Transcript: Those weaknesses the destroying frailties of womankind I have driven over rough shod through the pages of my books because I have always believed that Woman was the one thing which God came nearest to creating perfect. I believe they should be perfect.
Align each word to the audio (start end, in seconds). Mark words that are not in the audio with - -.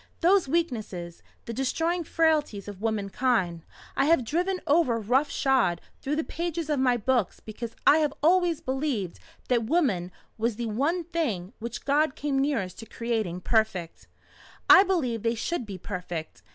Those 0.21 0.47
weaknesses 0.47 1.21
the 1.45 1.53
destroying 1.53 2.03
frailties 2.03 2.67
of 2.67 2.81
womankind 2.81 3.61
I 3.95 4.05
have 4.05 4.25
driven 4.25 4.59
over 4.65 4.97
rough 4.97 5.29
shod 5.29 5.79
through 6.01 6.15
the 6.15 6.23
pages 6.23 6.71
of 6.71 6.79
my 6.79 6.97
books 6.97 7.39
because 7.39 7.75
I 7.85 7.99
have 7.99 8.11
always 8.23 8.61
believed 8.61 9.19
that 9.47 9.65
Woman 9.65 10.11
was 10.39 10.55
the 10.55 10.65
one 10.65 11.03
thing 11.03 11.53
which 11.59 11.85
God 11.85 12.15
came 12.15 12.39
nearest 12.39 12.79
to 12.79 12.87
creating 12.87 13.41
perfect. 13.41 14.07
I 14.67 14.81
believe 14.81 15.21
they 15.21 15.35
should 15.35 15.67
be 15.67 15.77
perfect. 15.77 16.41